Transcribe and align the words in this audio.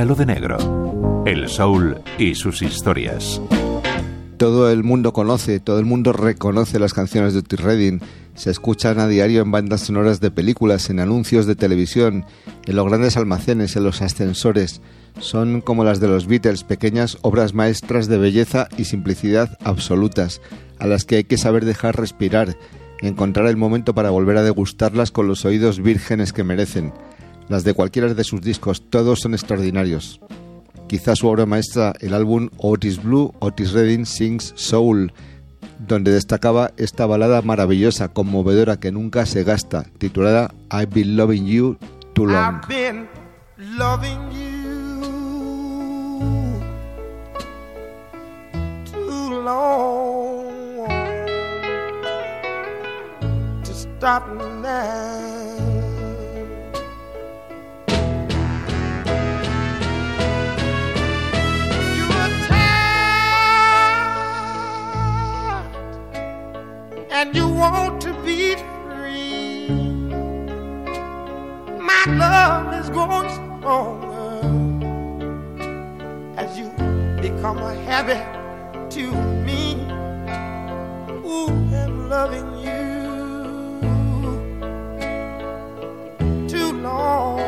Pétalo 0.00 0.14
de 0.14 0.24
Negro. 0.24 1.24
El 1.26 1.46
soul 1.50 2.00
y 2.18 2.34
sus 2.34 2.62
historias. 2.62 3.38
Todo 4.38 4.70
el 4.70 4.82
mundo 4.82 5.12
conoce, 5.12 5.60
todo 5.60 5.78
el 5.78 5.84
mundo 5.84 6.14
reconoce 6.14 6.78
las 6.78 6.94
canciones 6.94 7.34
de 7.34 7.40
Otis 7.40 7.60
Redding. 7.60 8.00
Se 8.34 8.50
escuchan 8.50 8.98
a 8.98 9.08
diario 9.08 9.42
en 9.42 9.50
bandas 9.50 9.82
sonoras 9.82 10.18
de 10.20 10.30
películas, 10.30 10.88
en 10.88 11.00
anuncios 11.00 11.44
de 11.44 11.54
televisión, 11.54 12.24
en 12.64 12.76
los 12.76 12.86
grandes 12.86 13.18
almacenes, 13.18 13.76
en 13.76 13.84
los 13.84 14.00
ascensores. 14.00 14.80
Son 15.18 15.60
como 15.60 15.84
las 15.84 16.00
de 16.00 16.08
los 16.08 16.26
Beatles, 16.26 16.64
pequeñas 16.64 17.18
obras 17.20 17.52
maestras 17.52 18.08
de 18.08 18.16
belleza 18.16 18.68
y 18.78 18.86
simplicidad 18.86 19.58
absolutas, 19.62 20.40
a 20.78 20.86
las 20.86 21.04
que 21.04 21.16
hay 21.16 21.24
que 21.24 21.36
saber 21.36 21.66
dejar 21.66 22.00
respirar, 22.00 22.56
encontrar 23.02 23.48
el 23.48 23.58
momento 23.58 23.94
para 23.94 24.08
volver 24.08 24.38
a 24.38 24.44
degustarlas 24.44 25.10
con 25.10 25.28
los 25.28 25.44
oídos 25.44 25.82
vírgenes 25.82 26.32
que 26.32 26.42
merecen. 26.42 26.94
Las 27.50 27.64
de 27.64 27.74
cualquiera 27.74 28.14
de 28.14 28.22
sus 28.22 28.40
discos, 28.42 28.88
todos 28.88 29.18
son 29.18 29.34
extraordinarios. 29.34 30.20
Quizá 30.86 31.16
su 31.16 31.26
obra 31.26 31.46
maestra, 31.46 31.92
el 31.98 32.14
álbum 32.14 32.48
Otis 32.58 33.02
Blue, 33.02 33.34
Otis 33.40 33.72
Redding 33.72 34.06
Sings 34.06 34.52
Soul, 34.54 35.12
donde 35.80 36.12
destacaba 36.12 36.70
esta 36.76 37.06
balada 37.06 37.42
maravillosa, 37.42 38.06
conmovedora 38.12 38.78
que 38.78 38.92
nunca 38.92 39.26
se 39.26 39.42
gasta, 39.42 39.84
titulada 39.98 40.54
I've 40.70 40.94
been 40.94 41.16
loving 41.16 41.44
you 41.44 41.76
too 42.14 42.26
long. 42.26 42.60
stop 54.00 54.28
now. 54.62 55.79
And 67.20 67.36
you 67.36 67.46
want 67.46 68.00
to 68.00 68.14
be 68.24 68.54
free. 68.54 69.68
My 71.78 72.04
love 72.08 72.72
is 72.80 72.88
growing 72.88 73.28
stronger 73.28 74.40
as 76.38 76.58
you 76.58 76.68
become 77.20 77.58
a 77.58 77.74
habit 77.90 78.24
to 78.92 79.12
me. 79.46 79.74
Ooh, 81.28 81.50
and 81.80 82.08
loving 82.08 82.50
you. 82.66 82.88
Too 86.48 86.72
long. 86.80 87.40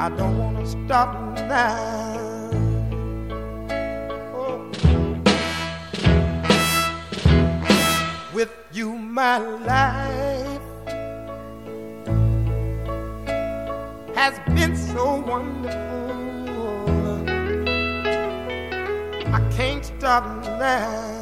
I 0.00 0.08
don't 0.16 0.38
wanna 0.38 0.66
stop 0.66 1.10
now. 1.46 1.97
My 9.18 9.38
life 9.38 10.60
has 14.14 14.34
been 14.54 14.76
so 14.76 15.16
wonderful. 15.26 16.78
I 19.38 19.40
can't 19.56 19.84
stop 19.84 20.24
now. 20.44 21.18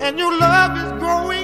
and 0.00 0.18
your 0.18 0.36
love 0.36 0.76
is 0.82 0.90
growing 1.00 1.41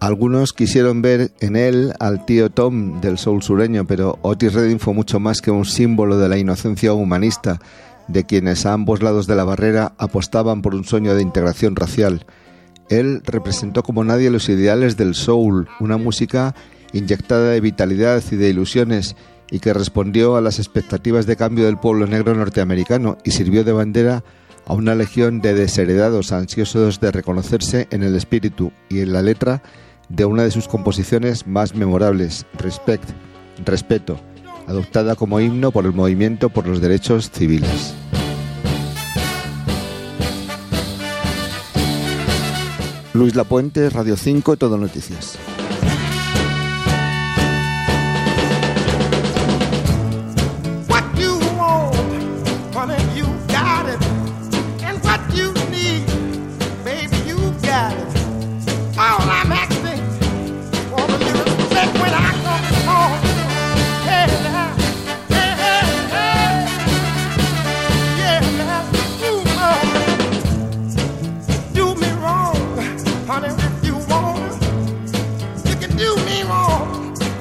Algunos 0.00 0.52
quisieron 0.52 1.02
ver 1.02 1.32
en 1.40 1.56
él 1.56 1.94
al 1.98 2.26
tío 2.26 2.50
Tom 2.50 3.00
del 3.00 3.16
soul 3.16 3.42
sureño, 3.42 3.86
pero 3.86 4.18
Otis 4.22 4.52
Redding 4.52 4.78
fue 4.78 4.92
mucho 4.92 5.18
más 5.18 5.40
que 5.40 5.50
un 5.50 5.64
símbolo 5.64 6.18
de 6.18 6.28
la 6.28 6.36
inocencia 6.36 6.92
humanista 6.92 7.58
de 8.08 8.24
quienes 8.24 8.66
a 8.66 8.74
ambos 8.74 9.02
lados 9.02 9.26
de 9.26 9.36
la 9.36 9.44
barrera 9.44 9.94
apostaban 9.96 10.62
por 10.62 10.74
un 10.74 10.84
sueño 10.84 11.14
de 11.14 11.22
integración 11.22 11.74
racial. 11.74 12.26
Él 12.90 13.22
representó 13.24 13.82
como 13.82 14.04
nadie 14.04 14.30
los 14.30 14.48
ideales 14.48 14.96
del 14.96 15.14
soul, 15.14 15.68
una 15.80 15.96
música 15.96 16.54
inyectada 16.92 17.50
de 17.50 17.60
vitalidad 17.60 18.22
y 18.30 18.36
de 18.36 18.50
ilusiones 18.50 19.16
y 19.50 19.60
que 19.60 19.74
respondió 19.74 20.36
a 20.36 20.40
las 20.40 20.58
expectativas 20.58 21.26
de 21.26 21.36
cambio 21.36 21.66
del 21.66 21.78
pueblo 21.78 22.06
negro 22.06 22.34
norteamericano 22.34 23.18
y 23.24 23.30
sirvió 23.32 23.64
de 23.64 23.72
bandera 23.72 24.24
a 24.66 24.74
una 24.74 24.94
legión 24.94 25.40
de 25.40 25.54
desheredados 25.54 26.32
ansiosos 26.32 27.00
de 27.00 27.12
reconocerse 27.12 27.86
en 27.90 28.02
el 28.02 28.16
espíritu 28.16 28.72
y 28.88 29.00
en 29.00 29.12
la 29.12 29.22
letra 29.22 29.62
de 30.08 30.24
una 30.24 30.42
de 30.42 30.50
sus 30.50 30.68
composiciones 30.68 31.46
más 31.46 31.74
memorables, 31.74 32.46
Respect, 32.58 33.08
Respeto, 33.64 34.18
adoptada 34.66 35.16
como 35.16 35.40
himno 35.40 35.70
por 35.70 35.84
el 35.84 35.92
movimiento 35.92 36.48
por 36.48 36.66
los 36.66 36.80
derechos 36.80 37.30
civiles. 37.30 37.94
Luis 43.12 43.36
Lapuente, 43.36 43.90
Radio 43.90 44.16
5, 44.16 44.56
Todo 44.56 44.76
Noticias. 44.76 45.38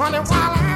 honey, 0.03 0.17
while 0.17 0.51
I 0.51 0.72